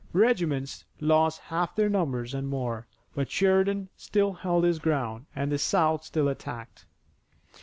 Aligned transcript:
Regiments 0.13 0.83
lost 0.99 1.39
half 1.41 1.75
their 1.75 1.87
numbers 1.87 2.33
and 2.33 2.47
more, 2.47 2.87
but 3.13 3.29
Sheridan 3.29 3.87
still 3.95 4.33
held 4.33 4.63
his 4.63 4.79
ground 4.79 5.27
and 5.35 5.51
the 5.51 5.59
South 5.59 6.03
still 6.03 6.27
attacked. 6.27 6.87